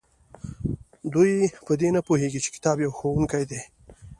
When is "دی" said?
3.49-3.61